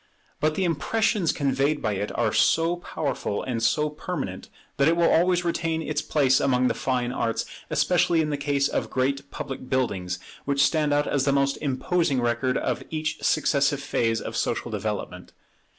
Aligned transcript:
But 0.39 0.55
the 0.55 0.63
impressions 0.63 1.31
conveyed 1.31 1.79
by 1.79 1.93
it 1.93 2.11
are 2.17 2.33
so 2.33 2.77
powerful 2.77 3.43
and 3.43 3.61
so 3.61 3.91
permanent, 3.91 4.49
that 4.77 4.87
it 4.87 4.97
will 4.97 5.07
always 5.11 5.45
retain 5.45 5.83
its 5.83 6.01
place 6.01 6.39
among 6.39 6.67
the 6.69 6.73
fine 6.73 7.11
arts, 7.11 7.45
especially 7.69 8.19
in 8.19 8.31
the 8.31 8.35
case 8.35 8.67
of 8.67 8.89
great 8.89 9.29
public 9.29 9.69
buildings, 9.69 10.17
which 10.43 10.63
stand 10.65 10.91
out 10.91 11.05
as 11.05 11.25
the 11.25 11.31
most 11.31 11.55
imposing 11.57 12.19
record 12.19 12.57
of 12.57 12.81
each 12.89 13.21
successive 13.21 13.79
phase 13.83 14.19
of 14.19 14.35
social 14.35 14.71
development. 14.71 15.33